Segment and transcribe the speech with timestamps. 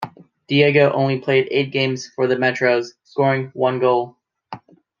[0.47, 4.17] Diego only played eight games for the Metros, scoring one goal.